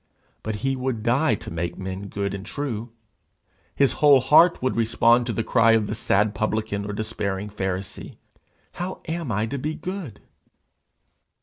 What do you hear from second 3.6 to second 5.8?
His whole heart would respond to the cry